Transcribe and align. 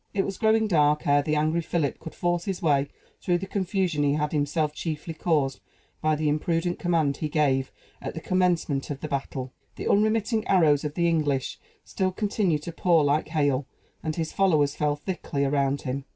It 0.15 0.25
was 0.25 0.39
growing 0.39 0.65
dark 0.65 1.05
ere 1.05 1.21
the 1.21 1.35
angry 1.35 1.61
Philip 1.61 1.99
could 1.99 2.15
force 2.15 2.45
his 2.45 2.59
way 2.59 2.87
through 3.21 3.37
the 3.37 3.45
confusion 3.45 4.01
he 4.01 4.13
had 4.13 4.31
himself 4.31 4.73
chiefly 4.73 5.13
caused 5.13 5.59
by 6.01 6.15
the 6.15 6.27
imprudent 6.27 6.79
command 6.79 7.17
he 7.17 7.29
gave 7.29 7.71
at 8.01 8.15
the 8.15 8.19
commencement 8.19 8.89
of 8.89 9.01
the 9.01 9.07
battle. 9.07 9.53
The 9.75 9.87
unremitting 9.87 10.47
arrows 10.47 10.83
of 10.83 10.95
the 10.95 11.07
English 11.07 11.59
still 11.83 12.11
continued 12.11 12.63
to 12.63 12.71
pour 12.71 13.03
like 13.03 13.27
hail; 13.27 13.67
and 14.01 14.15
his 14.15 14.33
followers 14.33 14.75
fell 14.75 14.95
thickly 14.95 15.45
around 15.45 15.81
him. 15.83 16.05